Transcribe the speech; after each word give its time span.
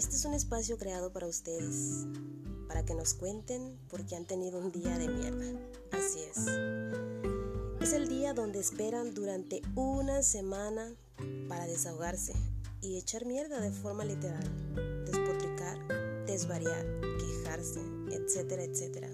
Este 0.00 0.16
es 0.16 0.24
un 0.24 0.32
espacio 0.32 0.78
creado 0.78 1.12
para 1.12 1.26
ustedes, 1.26 2.06
para 2.68 2.86
que 2.86 2.94
nos 2.94 3.12
cuenten 3.12 3.78
por 3.90 4.06
qué 4.06 4.16
han 4.16 4.24
tenido 4.24 4.58
un 4.58 4.72
día 4.72 4.96
de 4.96 5.08
mierda. 5.08 5.44
Así 5.92 6.20
es. 6.20 6.38
Es 7.82 7.92
el 7.92 8.08
día 8.08 8.32
donde 8.32 8.60
esperan 8.60 9.12
durante 9.12 9.60
una 9.74 10.22
semana 10.22 10.90
para 11.50 11.66
desahogarse 11.66 12.32
y 12.80 12.96
echar 12.96 13.26
mierda 13.26 13.60
de 13.60 13.72
forma 13.72 14.06
literal, 14.06 14.42
despotricar, 15.04 16.24
desvariar, 16.24 16.86
quejarse, 17.18 17.80
etcétera, 18.10 18.64
etcétera. 18.64 19.10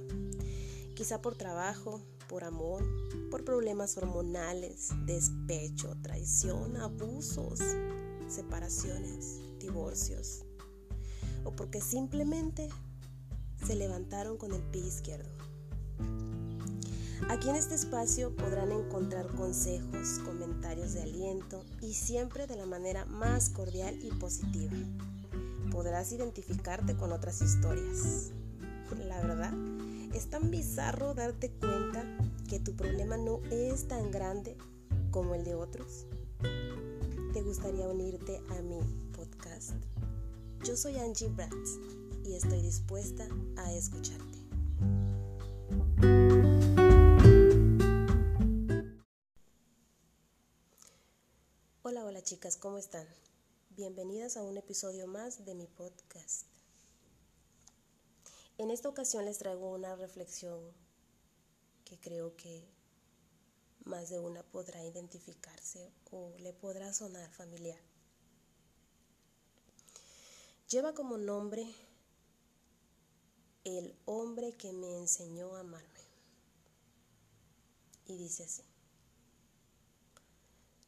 Quizá 0.94 1.20
por 1.20 1.34
trabajo, 1.34 2.00
por 2.28 2.44
amor, 2.44 2.84
por 3.28 3.44
problemas 3.44 3.96
hormonales, 3.96 4.90
despecho, 5.04 5.96
traición, 6.00 6.76
abusos, 6.76 7.58
separaciones, 8.28 9.40
divorcios, 9.58 10.45
o 11.46 11.52
porque 11.52 11.80
simplemente 11.80 12.68
se 13.64 13.76
levantaron 13.76 14.36
con 14.36 14.52
el 14.52 14.62
pie 14.62 14.86
izquierdo. 14.86 15.30
Aquí 17.28 17.48
en 17.48 17.56
este 17.56 17.74
espacio 17.74 18.36
podrán 18.36 18.70
encontrar 18.70 19.26
consejos, 19.34 20.20
comentarios 20.24 20.92
de 20.92 21.02
aliento 21.02 21.64
y 21.80 21.94
siempre 21.94 22.46
de 22.46 22.56
la 22.56 22.66
manera 22.66 23.04
más 23.06 23.48
cordial 23.48 23.98
y 24.02 24.10
positiva. 24.10 24.76
Podrás 25.70 26.12
identificarte 26.12 26.96
con 26.96 27.12
otras 27.12 27.40
historias. 27.40 28.30
La 29.06 29.20
verdad, 29.20 29.52
es 30.14 30.28
tan 30.28 30.50
bizarro 30.50 31.14
darte 31.14 31.50
cuenta 31.50 32.04
que 32.48 32.60
tu 32.60 32.76
problema 32.76 33.16
no 33.16 33.40
es 33.50 33.88
tan 33.88 34.10
grande 34.10 34.56
como 35.10 35.34
el 35.34 35.44
de 35.44 35.54
otros. 35.54 36.06
¿Te 37.32 37.42
gustaría 37.42 37.88
unirte 37.88 38.40
a 38.50 38.62
podcast? 38.62 39.05
Yo 40.66 40.76
soy 40.76 40.96
Angie 40.96 41.28
Bratz 41.28 41.78
y 42.24 42.34
estoy 42.34 42.60
dispuesta 42.60 43.28
a 43.56 43.72
escucharte. 43.72 44.38
Hola, 51.82 52.04
hola 52.04 52.20
chicas, 52.20 52.56
¿cómo 52.56 52.78
están? 52.78 53.06
Bienvenidas 53.76 54.36
a 54.36 54.42
un 54.42 54.56
episodio 54.56 55.06
más 55.06 55.44
de 55.44 55.54
mi 55.54 55.68
podcast. 55.68 56.46
En 58.58 58.72
esta 58.72 58.88
ocasión 58.88 59.24
les 59.24 59.38
traigo 59.38 59.70
una 59.70 59.94
reflexión 59.94 60.58
que 61.84 61.96
creo 62.00 62.34
que 62.34 62.66
más 63.84 64.10
de 64.10 64.18
una 64.18 64.42
podrá 64.42 64.84
identificarse 64.84 65.92
o 66.10 66.32
le 66.40 66.52
podrá 66.52 66.92
sonar 66.92 67.30
familiar. 67.30 67.78
Lleva 70.68 70.94
como 70.94 71.16
nombre 71.16 71.64
el 73.62 73.96
hombre 74.04 74.56
que 74.56 74.72
me 74.72 74.98
enseñó 74.98 75.54
a 75.54 75.60
amarme. 75.60 76.00
Y 78.06 78.16
dice 78.16 78.42
así. 78.42 78.64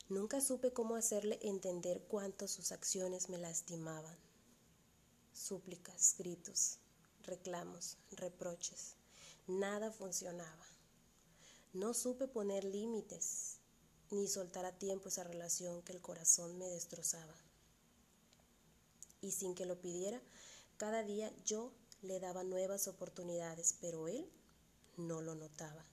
Nunca 0.08 0.40
supe 0.40 0.72
cómo 0.72 0.96
hacerle 0.96 1.38
entender 1.42 2.02
cuánto 2.08 2.48
sus 2.48 2.72
acciones 2.72 3.28
me 3.28 3.38
lastimaban. 3.38 4.16
Súplicas, 5.32 6.16
gritos, 6.18 6.78
reclamos, 7.22 7.98
reproches. 8.10 8.96
Nada 9.46 9.92
funcionaba. 9.92 10.66
No 11.72 11.94
supe 11.94 12.26
poner 12.26 12.64
límites 12.64 13.58
ni 14.10 14.26
soltar 14.26 14.64
a 14.64 14.76
tiempo 14.76 15.08
esa 15.08 15.22
relación 15.22 15.82
que 15.82 15.92
el 15.92 16.00
corazón 16.00 16.58
me 16.58 16.66
destrozaba. 16.66 17.47
Y 19.20 19.32
sin 19.32 19.54
que 19.54 19.66
lo 19.66 19.80
pidiera, 19.80 20.20
cada 20.76 21.02
día 21.02 21.32
yo 21.44 21.72
le 22.02 22.20
daba 22.20 22.44
nuevas 22.44 22.86
oportunidades, 22.88 23.74
pero 23.80 24.08
él 24.08 24.30
no 24.96 25.20
lo 25.20 25.34
notaba. 25.34 25.84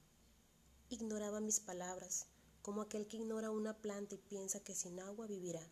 Ignoraba 0.90 1.40
mis 1.40 1.59
palabras, 1.59 2.28
como 2.62 2.81
aquel 2.81 3.08
que 3.08 3.18
ignora 3.18 3.52
una 3.52 3.78
planta 3.78 4.16
y 4.16 4.18
piensa 4.18 4.59
que 4.59 4.75
sin 4.75 5.00
agua 5.00 5.28
vivirá. 5.28 5.68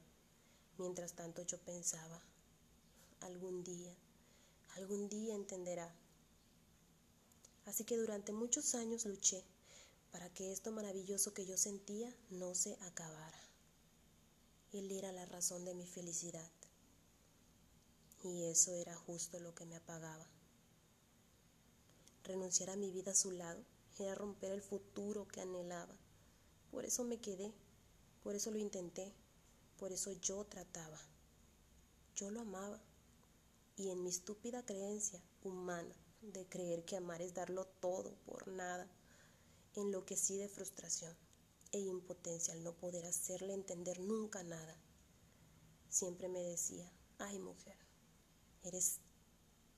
Mientras 0.77 1.13
tanto 1.13 1.43
yo 1.43 1.59
pensaba, 1.59 2.19
algún 3.21 3.63
día, 3.63 3.95
algún 4.75 5.09
día 5.09 5.35
entenderá. 5.35 5.93
Así 7.65 7.83
que 7.83 7.97
durante 7.97 8.31
muchos 8.31 8.75
años 8.75 9.05
luché 9.05 9.43
para 10.11 10.29
que 10.29 10.51
esto 10.51 10.71
maravilloso 10.71 11.33
que 11.33 11.45
yo 11.45 11.57
sentía 11.57 12.15
no 12.29 12.53
se 12.53 12.77
acabara. 12.81 13.41
Él 14.71 14.91
era 14.91 15.11
la 15.11 15.25
razón 15.25 15.65
de 15.65 15.73
mi 15.73 15.87
felicidad. 15.87 16.49
Y 18.23 18.45
eso 18.45 18.71
era 18.73 18.95
justo 18.95 19.39
lo 19.39 19.53
que 19.53 19.65
me 19.65 19.75
apagaba. 19.75 20.25
Renunciar 22.23 22.69
a 22.69 22.77
mi 22.77 22.89
vida 22.89 23.11
a 23.11 23.15
su 23.15 23.31
lado 23.31 23.61
era 23.99 24.15
romper 24.15 24.51
el 24.51 24.61
futuro 24.61 25.27
que 25.27 25.41
anhelaba. 25.41 25.93
Por 26.71 26.85
eso 26.85 27.03
me 27.03 27.19
quedé, 27.19 27.53
por 28.23 28.33
eso 28.33 28.49
lo 28.49 28.57
intenté, 28.57 29.13
por 29.77 29.91
eso 29.91 30.11
yo 30.13 30.45
trataba. 30.45 30.99
Yo 32.15 32.31
lo 32.31 32.41
amaba 32.41 32.79
y 33.75 33.89
en 33.89 34.03
mi 34.03 34.09
estúpida 34.09 34.65
creencia 34.65 35.21
humana 35.43 35.95
de 36.21 36.47
creer 36.47 36.85
que 36.85 36.95
amar 36.95 37.21
es 37.21 37.33
darlo 37.33 37.65
todo 37.81 38.15
por 38.25 38.47
nada, 38.47 38.87
enloquecí 39.75 40.37
de 40.37 40.47
frustración 40.47 41.13
e 41.73 41.79
impotencia 41.79 42.53
al 42.53 42.63
no 42.63 42.73
poder 42.73 43.05
hacerle 43.05 43.53
entender 43.53 43.99
nunca 43.99 44.43
nada. 44.43 44.77
Siempre 45.89 46.29
me 46.29 46.39
decía, 46.39 46.89
ay 47.17 47.39
mujer, 47.39 47.77
eres 48.63 48.99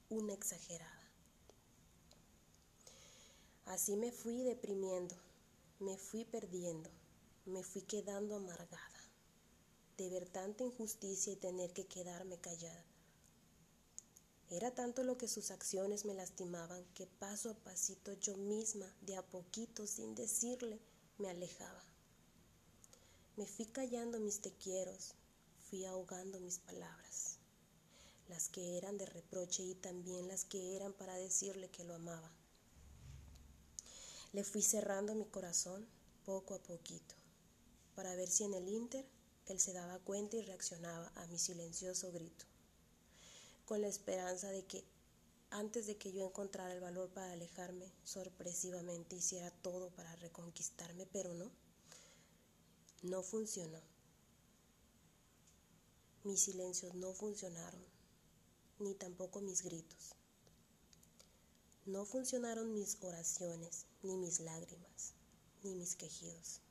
una 0.09 0.33
exagerada. 0.33 1.11
Así 3.65 3.95
me 3.95 4.11
fui 4.11 4.43
deprimiendo 4.43 5.15
me 5.79 5.97
fui 5.97 6.23
perdiendo, 6.23 6.89
me 7.45 7.61
fui 7.61 7.81
quedando 7.81 8.37
amargada 8.37 8.79
de 9.97 10.09
ver 10.09 10.29
tanta 10.29 10.63
injusticia 10.63 11.33
y 11.33 11.35
tener 11.35 11.73
que 11.73 11.85
quedarme 11.85 12.37
callada. 12.37 12.85
Era 14.49 14.73
tanto 14.73 15.03
lo 15.03 15.17
que 15.17 15.27
sus 15.27 15.51
acciones 15.51 16.05
me 16.05 16.13
lastimaban 16.13 16.85
que 16.93 17.07
paso 17.07 17.49
a 17.49 17.55
pasito 17.55 18.13
yo 18.13 18.37
misma, 18.37 18.85
de 19.01 19.17
a 19.17 19.21
poquito, 19.21 19.85
sin 19.85 20.15
decirle, 20.15 20.79
me 21.17 21.29
alejaba. 21.29 21.83
Me 23.35 23.45
fui 23.45 23.65
callando 23.65 24.19
mis 24.21 24.39
tequieros, 24.39 25.13
fui 25.69 25.83
ahogando 25.83 26.39
mis 26.39 26.59
palabras, 26.59 27.34
las 28.27 28.49
que 28.49 28.77
eran 28.77 28.97
de 28.97 29.05
reproche 29.05 29.63
y 29.63 29.75
también 29.75 30.27
las 30.27 30.45
que 30.45 30.75
eran 30.75 30.93
para 30.93 31.15
decirle 31.15 31.69
que 31.69 31.83
lo 31.83 31.95
amaba. 31.95 32.31
Le 34.33 34.43
fui 34.43 34.61
cerrando 34.61 35.15
mi 35.15 35.25
corazón 35.25 35.87
poco 36.25 36.55
a 36.55 36.63
poquito, 36.63 37.15
para 37.95 38.15
ver 38.15 38.29
si 38.29 38.43
en 38.43 38.53
el 38.53 38.67
Inter 38.67 39.05
él 39.47 39.59
se 39.59 39.73
daba 39.73 39.99
cuenta 39.99 40.37
y 40.37 40.41
reaccionaba 40.41 41.11
a 41.15 41.27
mi 41.27 41.37
silencioso 41.37 42.11
grito, 42.11 42.45
con 43.65 43.81
la 43.81 43.87
esperanza 43.87 44.49
de 44.49 44.65
que 44.65 44.83
antes 45.51 45.85
de 45.87 45.95
que 45.95 46.11
yo 46.11 46.27
encontrara 46.27 46.73
el 46.73 46.81
valor 46.81 47.09
para 47.09 47.31
alejarme, 47.31 47.89
sorpresivamente 48.03 49.15
hiciera 49.15 49.51
todo 49.51 49.89
para 49.91 50.15
reconquistarme, 50.17 51.05
pero 51.05 51.33
no, 51.33 51.49
no 53.03 53.23
funcionó. 53.23 53.79
Mis 56.23 56.41
silencios 56.41 56.93
no 56.95 57.13
funcionaron, 57.13 57.85
ni 58.79 58.93
tampoco 58.93 59.41
mis 59.41 59.63
gritos. 59.63 60.15
No 61.85 62.03
funcionaron 62.03 62.73
mis 62.73 62.97
oraciones, 63.01 63.85
ni 64.03 64.17
mis 64.17 64.39
lágrimas, 64.39 65.13
ni 65.63 65.75
mis 65.75 65.95
quejidos. 65.95 66.61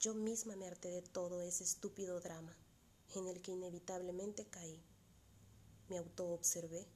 Yo 0.00 0.14
misma 0.14 0.56
me 0.56 0.66
harté 0.66 0.88
de 0.88 1.02
todo 1.02 1.42
ese 1.42 1.62
estúpido 1.62 2.20
drama 2.20 2.56
en 3.14 3.28
el 3.28 3.40
que 3.40 3.52
inevitablemente 3.52 4.46
caí. 4.46 4.82
Me 5.88 5.98
autoobservé, 5.98 6.86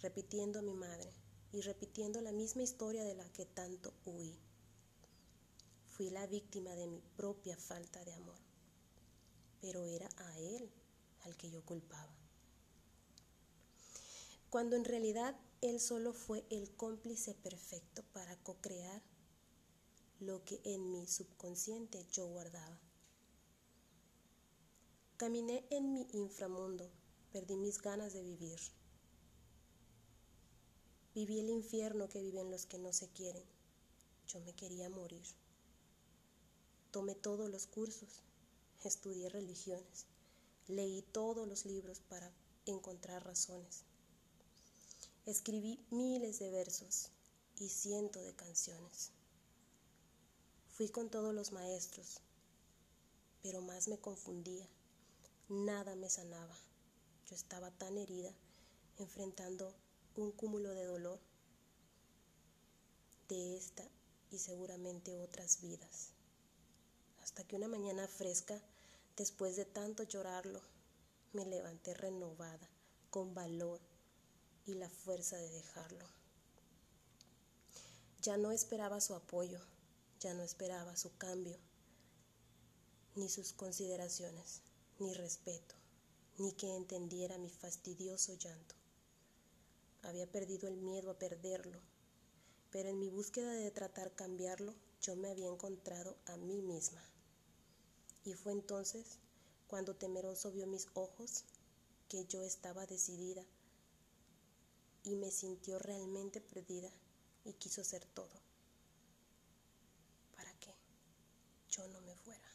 repitiendo 0.00 0.58
a 0.58 0.62
mi 0.62 0.74
madre 0.74 1.12
y 1.52 1.60
repitiendo 1.60 2.20
la 2.20 2.32
misma 2.32 2.62
historia 2.62 3.04
de 3.04 3.14
la 3.14 3.30
que 3.32 3.44
tanto 3.44 3.92
huí. 4.06 4.38
Fui 5.86 6.10
la 6.10 6.26
víctima 6.26 6.74
de 6.74 6.86
mi 6.86 7.00
propia 7.16 7.56
falta 7.56 8.04
de 8.04 8.14
amor, 8.14 8.38
pero 9.60 9.84
era 9.84 10.08
a 10.16 10.38
él 10.38 10.70
al 11.20 11.36
que 11.36 11.50
yo 11.50 11.64
culpaba. 11.64 12.19
Cuando 14.50 14.74
en 14.74 14.84
realidad 14.84 15.38
él 15.60 15.78
solo 15.78 16.12
fue 16.12 16.44
el 16.50 16.74
cómplice 16.74 17.34
perfecto 17.34 18.02
para 18.12 18.34
co-crear 18.42 19.00
lo 20.18 20.44
que 20.44 20.60
en 20.64 20.90
mi 20.90 21.06
subconsciente 21.06 22.04
yo 22.10 22.26
guardaba. 22.26 22.80
Caminé 25.16 25.64
en 25.70 25.92
mi 25.92 26.08
inframundo, 26.12 26.90
perdí 27.30 27.56
mis 27.56 27.80
ganas 27.80 28.12
de 28.12 28.24
vivir. 28.24 28.58
Viví 31.14 31.38
el 31.38 31.48
infierno 31.48 32.08
que 32.08 32.20
viven 32.20 32.50
los 32.50 32.66
que 32.66 32.78
no 32.78 32.92
se 32.92 33.08
quieren. 33.08 33.44
Yo 34.26 34.40
me 34.40 34.54
quería 34.54 34.90
morir. 34.90 35.26
Tomé 36.90 37.14
todos 37.14 37.48
los 37.48 37.68
cursos, 37.68 38.24
estudié 38.82 39.28
religiones, 39.28 40.06
leí 40.66 41.02
todos 41.02 41.46
los 41.46 41.66
libros 41.66 42.00
para 42.00 42.32
encontrar 42.66 43.24
razones. 43.24 43.84
Escribí 45.26 45.78
miles 45.90 46.38
de 46.38 46.50
versos 46.50 47.10
y 47.58 47.68
cientos 47.68 48.24
de 48.24 48.34
canciones. 48.34 49.10
Fui 50.66 50.88
con 50.88 51.10
todos 51.10 51.34
los 51.34 51.52
maestros, 51.52 52.22
pero 53.42 53.60
más 53.60 53.86
me 53.86 53.98
confundía. 53.98 54.66
Nada 55.50 55.94
me 55.94 56.08
sanaba. 56.08 56.56
Yo 57.28 57.36
estaba 57.36 57.70
tan 57.70 57.98
herida, 57.98 58.32
enfrentando 58.98 59.74
un 60.16 60.32
cúmulo 60.32 60.70
de 60.70 60.86
dolor 60.86 61.20
de 63.28 63.58
esta 63.58 63.86
y 64.30 64.38
seguramente 64.38 65.18
otras 65.18 65.60
vidas. 65.60 66.14
Hasta 67.20 67.44
que 67.44 67.56
una 67.56 67.68
mañana 67.68 68.08
fresca, 68.08 68.58
después 69.18 69.54
de 69.56 69.66
tanto 69.66 70.02
llorarlo, 70.04 70.62
me 71.34 71.44
levanté 71.44 71.92
renovada, 71.92 72.70
con 73.10 73.34
valor 73.34 73.89
la 74.74 74.88
fuerza 74.88 75.36
de 75.36 75.48
dejarlo. 75.50 76.06
Ya 78.22 78.36
no 78.36 78.52
esperaba 78.52 79.00
su 79.00 79.14
apoyo, 79.14 79.60
ya 80.20 80.34
no 80.34 80.42
esperaba 80.42 80.96
su 80.96 81.16
cambio, 81.16 81.56
ni 83.16 83.28
sus 83.28 83.52
consideraciones, 83.52 84.62
ni 84.98 85.14
respeto, 85.14 85.74
ni 86.38 86.52
que 86.52 86.76
entendiera 86.76 87.38
mi 87.38 87.50
fastidioso 87.50 88.34
llanto. 88.34 88.74
Había 90.02 90.30
perdido 90.30 90.68
el 90.68 90.76
miedo 90.76 91.10
a 91.10 91.18
perderlo, 91.18 91.80
pero 92.70 92.88
en 92.88 92.98
mi 92.98 93.08
búsqueda 93.08 93.52
de 93.52 93.70
tratar 93.70 94.14
cambiarlo, 94.14 94.74
yo 95.00 95.16
me 95.16 95.30
había 95.30 95.48
encontrado 95.48 96.16
a 96.26 96.36
mí 96.36 96.60
misma. 96.60 97.02
Y 98.24 98.34
fue 98.34 98.52
entonces 98.52 99.18
cuando 99.66 99.96
temeroso 99.96 100.50
vio 100.50 100.66
mis 100.66 100.88
ojos 100.94 101.44
que 102.08 102.26
yo 102.26 102.42
estaba 102.42 102.86
decidida 102.86 103.44
y 105.04 105.16
me 105.16 105.30
sintió 105.30 105.78
realmente 105.78 106.40
perdida 106.40 106.90
y 107.44 107.54
quiso 107.54 107.82
ser 107.84 108.04
todo 108.06 108.40
para 110.36 110.52
que 110.58 110.74
yo 111.70 111.86
no 111.88 112.00
me 112.02 112.14
fuera. 112.16 112.48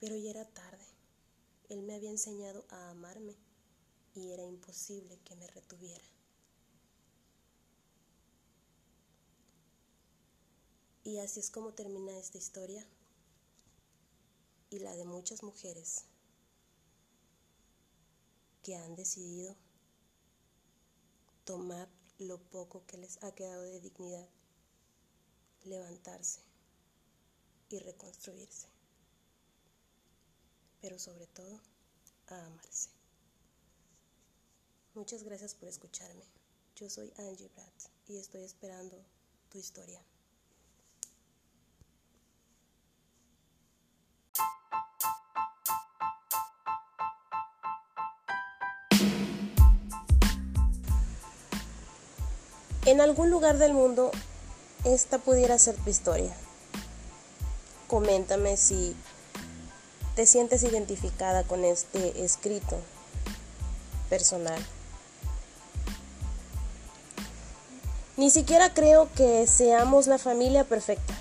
Pero 0.00 0.16
ya 0.16 0.30
era 0.30 0.44
tarde. 0.46 0.86
Él 1.68 1.82
me 1.82 1.94
había 1.94 2.10
enseñado 2.10 2.64
a 2.70 2.90
amarme 2.90 3.36
y 4.14 4.32
era 4.32 4.44
imposible 4.44 5.18
que 5.24 5.36
me 5.36 5.46
retuviera. 5.46 6.04
Y 11.04 11.18
así 11.18 11.40
es 11.40 11.50
como 11.50 11.74
termina 11.74 12.16
esta 12.18 12.38
historia 12.38 12.86
y 14.70 14.78
la 14.78 14.94
de 14.94 15.04
muchas 15.04 15.42
mujeres 15.42 16.04
que 18.62 18.76
han 18.76 18.94
decidido 18.94 19.56
tomar 21.50 21.88
lo 22.20 22.38
poco 22.38 22.86
que 22.86 22.96
les 22.96 23.20
ha 23.24 23.34
quedado 23.34 23.62
de 23.62 23.80
dignidad, 23.80 24.28
levantarse 25.64 26.42
y 27.70 27.80
reconstruirse, 27.80 28.68
pero 30.80 30.96
sobre 31.00 31.26
todo 31.26 31.60
a 32.28 32.46
amarse. 32.46 32.90
Muchas 34.94 35.24
gracias 35.24 35.56
por 35.56 35.68
escucharme. 35.68 36.22
Yo 36.76 36.88
soy 36.88 37.12
Angie 37.18 37.48
Bratt 37.48 37.82
y 38.06 38.18
estoy 38.18 38.44
esperando 38.44 39.04
tu 39.48 39.58
historia. 39.58 40.00
En 52.86 53.00
algún 53.00 53.30
lugar 53.30 53.58
del 53.58 53.74
mundo 53.74 54.10
esta 54.84 55.18
pudiera 55.18 55.58
ser 55.58 55.76
tu 55.76 55.90
historia. 55.90 56.34
Coméntame 57.88 58.56
si 58.56 58.96
te 60.14 60.26
sientes 60.26 60.62
identificada 60.62 61.44
con 61.44 61.64
este 61.64 62.24
escrito 62.24 62.78
personal. 64.08 64.64
Ni 68.16 68.30
siquiera 68.30 68.72
creo 68.72 69.08
que 69.14 69.46
seamos 69.46 70.06
la 70.06 70.18
familia 70.18 70.64
perfecta. 70.64 71.14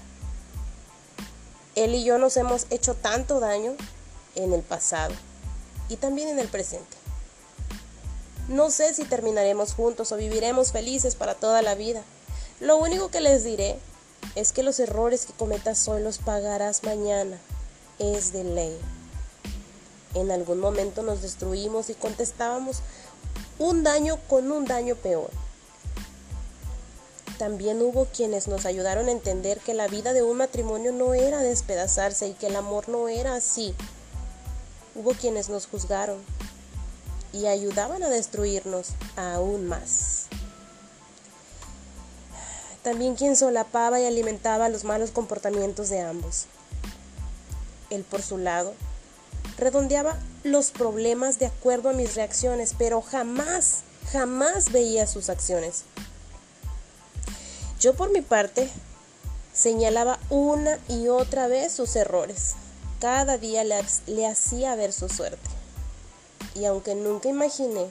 Él 1.76 1.96
y 1.96 2.04
yo 2.04 2.18
nos 2.18 2.36
hemos 2.38 2.68
hecho 2.70 2.94
tanto 2.94 3.40
daño 3.40 3.74
en 4.36 4.54
el 4.54 4.62
pasado 4.62 5.14
y 5.88 5.98
también 5.98 6.30
en 6.30 6.40
el 6.40 6.48
presente. 6.48 6.99
No 8.50 8.72
sé 8.72 8.96
si 8.96 9.06
terminaremos 9.06 9.76
juntos 9.76 10.12
o 10.12 10.18
viviremos 10.18 10.72
felices 10.72 11.14
para 11.14 11.36
toda 11.36 11.62
la 11.62 11.76
vida. 11.76 12.02
Lo 12.60 12.78
único 12.78 13.10
que 13.10 13.22
les 13.22 13.44
diré 13.44 13.78
es 14.34 14.54
que 14.54 14.64
los 14.64 14.80
errores 14.80 15.28
que 15.28 15.34
cometas 15.34 15.88
hoy 15.88 16.02
los 16.02 16.18
pagarás 16.18 16.84
mañana. 16.84 17.38
Es 18.00 18.34
de 18.34 18.44
ley. 18.44 18.76
En 20.16 20.32
algún 20.32 20.60
momento 20.60 21.04
nos 21.04 21.22
destruimos 21.22 21.92
y 21.92 21.94
contestábamos 21.94 22.78
un 23.60 23.84
daño 23.84 24.18
con 24.28 24.52
un 24.52 24.66
daño 24.66 24.96
peor. 24.96 25.30
También 27.38 27.84
hubo 27.84 28.06
quienes 28.06 28.48
nos 28.48 28.66
ayudaron 28.66 29.10
a 29.10 29.12
entender 29.12 29.60
que 29.60 29.76
la 29.76 29.88
vida 29.88 30.12
de 30.12 30.24
un 30.24 30.38
matrimonio 30.38 30.92
no 30.92 31.14
era 31.14 31.44
despedazarse 31.44 32.28
y 32.28 32.34
que 32.34 32.48
el 32.48 32.56
amor 32.56 32.90
no 32.90 33.10
era 33.10 33.36
así. 33.36 33.76
Hubo 34.96 35.12
quienes 35.12 35.50
nos 35.50 35.68
juzgaron, 35.68 36.18
y 37.32 37.46
ayudaban 37.46 38.04
a 38.04 38.10
destruirnos 38.10 38.90
aún 39.16 39.68
más. 39.68 40.28
También 42.84 43.16
quien 43.16 43.36
solapaba 43.36 44.00
y 44.00 44.06
alimentaba 44.06 44.70
los 44.70 44.84
malos 44.84 45.12
comportamientos 45.12 45.90
de 45.90 46.02
ambos. 46.02 46.46
Él 47.90 48.04
por 48.04 48.22
su 48.22 48.38
lado 48.38 48.74
redondeaba 49.58 50.18
los 50.44 50.72
problemas 50.72 51.40
de 51.40 51.48
acuerdo 51.48 51.90
a 51.90 51.94
mis 51.94 52.16
reacciones, 52.16 52.74
pero 52.78 53.02
jamás, 53.02 53.82
jamás 54.12 54.72
veía 54.72 55.06
sus 55.06 55.30
acciones. 55.30 55.84
Yo 57.80 57.94
por 57.94 58.12
mi 58.12 58.22
parte 58.22 58.70
señalaba 59.54 60.20
una 60.30 60.80
y 60.88 61.10
otra 61.10 61.48
vez 61.48 61.74
sus 61.74 61.96
errores. 61.96 62.54
Cada 63.02 63.38
día 63.38 63.64
le, 63.64 63.76
le 64.08 64.28
hacía 64.28 64.76
ver 64.76 64.94
su 64.94 65.10
suerte 65.10 65.59
y 66.56 66.66
aunque 66.66 66.96
nunca 66.96 67.30
imaginé 67.30 67.90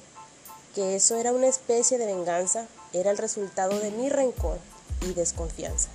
que 0.74 0.96
eso 0.96 1.16
era 1.16 1.32
una 1.32 1.46
especie 1.46 1.98
de 1.98 2.06
venganza, 2.06 2.66
era 2.92 3.10
el 3.10 3.18
resultado 3.18 3.78
de 3.78 3.90
mi 3.90 4.08
rencor 4.08 4.58
y 5.02 5.12
desconfianza. 5.14 5.88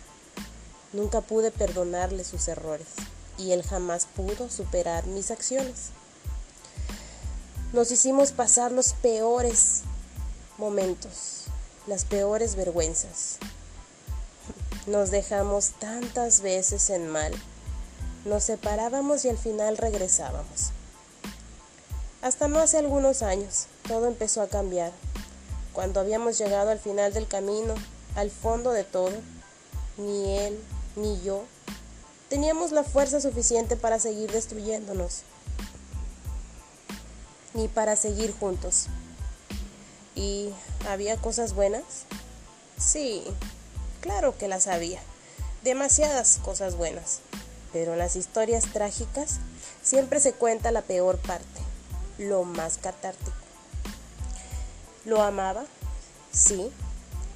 Nunca 0.92 1.22
pude 1.22 1.52
perdonarle 1.52 2.24
sus 2.24 2.48
errores 2.48 2.88
y 3.38 3.52
él 3.52 3.64
jamás 3.64 4.06
pudo 4.06 4.50
superar 4.50 5.06
mis 5.08 5.32
acciones. 5.32 5.90
Nos 7.74 7.92
hicimos 7.92 8.32
pasar 8.32 8.72
los 8.72 8.94
peores 8.94 9.82
momentos, 10.58 11.46
las 11.88 12.06
peores 12.06 12.56
vergüenzas. 12.56 13.38
Nos 14.86 15.10
dejamos 15.10 15.72
tantas 15.80 16.42
veces 16.42 16.90
en 16.90 17.10
mal. 17.10 17.34
Nos 18.26 18.44
separábamos 18.44 19.26
y 19.26 19.30
al 19.30 19.38
final 19.38 19.78
regresábamos. 19.78 20.72
Hasta 22.24 22.48
no 22.48 22.60
hace 22.60 22.78
algunos 22.78 23.22
años, 23.22 23.66
todo 23.86 24.08
empezó 24.08 24.42
a 24.42 24.48
cambiar. 24.48 24.94
Cuando 25.74 26.00
habíamos 26.00 26.38
llegado 26.38 26.70
al 26.70 26.80
final 26.80 27.12
del 27.12 27.28
camino, 27.28 27.76
al 28.16 28.32
fondo 28.32 28.72
de 28.72 28.86
todo, 28.86 29.12
ni 29.98 30.38
él 30.38 30.58
ni 30.96 31.22
yo 31.22 31.44
teníamos 32.30 32.72
la 32.72 32.86
fuerza 32.86 33.20
suficiente 33.20 33.76
para 33.76 34.00
seguir 34.00 34.32
destruyéndonos, 34.32 35.24
ni 37.56 37.68
para 37.68 37.98
seguir 37.98 38.34
juntos. 38.34 38.86
¿Y 40.16 40.52
había 40.88 41.18
cosas 41.18 41.54
buenas? 41.54 41.84
Sí, 42.80 43.26
claro 44.00 44.38
que 44.38 44.48
las 44.48 44.68
había. 44.68 45.02
Demasiadas 45.66 46.40
cosas 46.42 46.78
buenas. 46.78 47.20
Pero 47.74 47.98
las 47.98 48.16
historias 48.16 48.64
trágicas 48.72 49.40
siempre 49.82 50.22
se 50.22 50.32
cuenta 50.32 50.72
la 50.72 50.84
peor 50.84 51.18
parte 51.18 51.73
lo 52.18 52.44
más 52.44 52.78
catártico. 52.78 53.32
¿Lo 55.06 55.22
amaba? 55.22 55.66
Sí, 56.32 56.72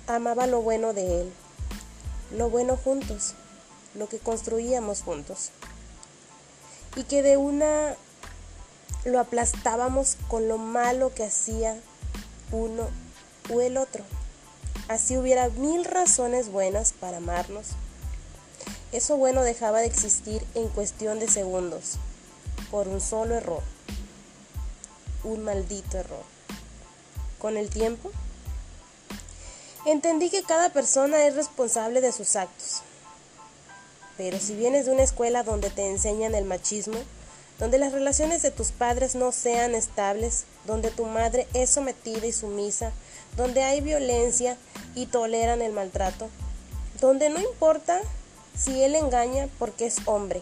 amaba 0.07 0.47
lo 0.47 0.61
bueno 0.61 0.93
de 0.93 1.21
él, 1.21 1.33
lo 2.31 2.49
bueno 2.49 2.77
juntos, 2.77 3.33
lo 3.95 4.07
que 4.07 4.19
construíamos 4.19 5.01
juntos. 5.01 5.49
Y 6.95 7.03
que 7.03 7.21
de 7.21 7.37
una 7.37 7.95
lo 9.05 9.19
aplastábamos 9.19 10.17
con 10.27 10.47
lo 10.47 10.57
malo 10.57 11.13
que 11.13 11.25
hacía 11.25 11.79
uno 12.51 12.89
o 13.53 13.61
el 13.61 13.77
otro. 13.77 14.03
Así 14.87 15.17
hubiera 15.17 15.49
mil 15.49 15.85
razones 15.85 16.49
buenas 16.49 16.93
para 16.93 17.17
amarnos. 17.17 17.67
Eso 18.91 19.17
bueno 19.17 19.43
dejaba 19.43 19.79
de 19.79 19.87
existir 19.87 20.45
en 20.55 20.69
cuestión 20.69 21.19
de 21.19 21.27
segundos, 21.27 21.97
por 22.71 22.87
un 22.87 23.01
solo 23.01 23.35
error 23.35 23.76
un 25.27 25.43
maldito 25.43 25.97
error. 25.97 26.23
Con 27.39 27.57
el 27.57 27.69
tiempo, 27.69 28.11
entendí 29.85 30.29
que 30.29 30.43
cada 30.43 30.69
persona 30.69 31.25
es 31.27 31.35
responsable 31.35 32.01
de 32.01 32.11
sus 32.11 32.35
actos. 32.35 32.81
Pero 34.17 34.39
si 34.39 34.55
vienes 34.55 34.85
de 34.85 34.91
una 34.91 35.03
escuela 35.03 35.43
donde 35.43 35.69
te 35.69 35.87
enseñan 35.87 36.33
el 36.33 36.45
machismo, 36.45 36.97
donde 37.59 37.77
las 37.77 37.91
relaciones 37.91 38.41
de 38.41 38.51
tus 38.51 38.71
padres 38.71 39.15
no 39.15 39.31
sean 39.31 39.75
estables, 39.75 40.45
donde 40.65 40.91
tu 40.91 41.05
madre 41.05 41.47
es 41.53 41.69
sometida 41.69 42.25
y 42.25 42.31
sumisa, 42.31 42.91
donde 43.35 43.63
hay 43.63 43.81
violencia 43.81 44.57
y 44.95 45.07
toleran 45.07 45.61
el 45.61 45.73
maltrato, 45.73 46.29
donde 46.99 47.29
no 47.29 47.39
importa 47.39 48.01
si 48.57 48.83
él 48.83 48.95
engaña 48.95 49.47
porque 49.59 49.85
es 49.85 49.97
hombre, 50.05 50.41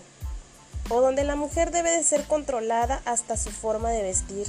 o 0.90 1.02
donde 1.02 1.24
la 1.24 1.36
mujer 1.36 1.72
debe 1.72 1.92
de 1.92 2.04
ser 2.04 2.26
controlada 2.26 3.02
hasta 3.06 3.38
su 3.38 3.50
forma 3.50 3.90
de 3.90 4.04
vestir, 4.04 4.48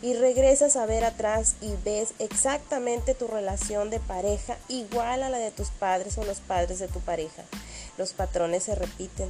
y 0.00 0.14
regresas 0.14 0.76
a 0.76 0.86
ver 0.86 1.04
atrás 1.04 1.56
y 1.60 1.74
ves 1.84 2.14
exactamente 2.18 3.14
tu 3.14 3.26
relación 3.26 3.90
de 3.90 4.00
pareja 4.00 4.56
igual 4.68 5.22
a 5.22 5.30
la 5.30 5.38
de 5.38 5.50
tus 5.50 5.70
padres 5.70 6.18
o 6.18 6.24
los 6.24 6.40
padres 6.40 6.78
de 6.78 6.88
tu 6.88 7.00
pareja. 7.00 7.42
Los 7.96 8.12
patrones 8.12 8.64
se 8.64 8.74
repiten. 8.74 9.28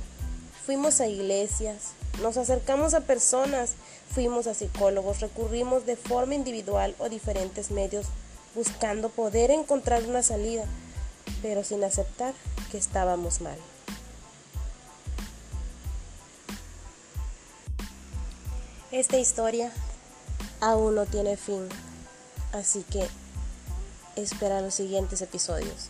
Fuimos 0.66 1.00
a 1.00 1.06
iglesias, 1.06 1.92
nos 2.20 2.36
acercamos 2.36 2.92
a 2.92 3.00
personas, 3.00 3.72
fuimos 4.12 4.46
a 4.46 4.54
psicólogos, 4.54 5.20
recurrimos 5.20 5.86
de 5.86 5.96
forma 5.96 6.34
individual 6.34 6.94
o 6.98 7.08
diferentes 7.08 7.70
medios 7.70 8.06
buscando 8.54 9.08
poder 9.08 9.50
encontrar 9.50 10.02
una 10.04 10.22
salida, 10.22 10.64
pero 11.40 11.64
sin 11.64 11.82
aceptar 11.84 12.34
que 12.70 12.76
estábamos 12.76 13.40
mal. 13.40 13.56
Esta 18.90 19.18
historia 19.18 19.70
aún 20.60 20.94
no 20.94 21.06
tiene 21.06 21.36
fin, 21.36 21.68
así 22.52 22.84
que 22.90 23.06
espera 24.16 24.60
los 24.60 24.74
siguientes 24.74 25.22
episodios. 25.22 25.88